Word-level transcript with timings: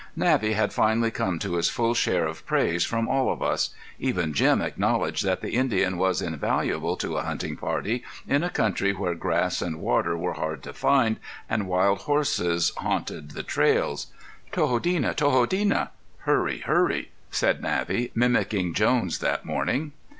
Navvy 0.15 0.53
had 0.53 0.73
finally 0.73 1.11
come 1.11 1.37
to 1.37 1.57
his 1.57 1.69
full 1.69 1.93
share 1.93 2.25
of 2.25 2.43
praise 2.47 2.83
from 2.83 3.07
all 3.07 3.31
of 3.31 3.43
us. 3.43 3.69
Even 3.99 4.33
Jim 4.33 4.59
acknowledged 4.59 5.23
that 5.23 5.41
the 5.41 5.51
Indian 5.51 5.95
was 5.95 6.23
invaluable 6.23 6.97
to 6.97 7.17
a 7.17 7.21
hunting 7.21 7.55
party 7.55 8.03
in 8.27 8.43
a 8.43 8.49
country 8.49 8.93
where 8.93 9.13
grass 9.13 9.61
and 9.61 9.79
water 9.79 10.17
were 10.17 10.33
hard 10.33 10.63
to 10.63 10.73
find 10.73 11.17
and 11.47 11.67
wild 11.67 11.99
horses 11.99 12.71
haunted 12.77 13.29
the 13.29 13.43
trails. 13.43 14.07
"Tohodena! 14.51 15.13
Tohodena! 15.13 15.91
(hurry! 16.21 16.61
hurry!)" 16.65 17.11
said 17.29 17.61
Navvy, 17.61 18.09
mimicking 18.15 18.73
Jones 18.73 19.19
that 19.19 19.45
morning. 19.45 19.91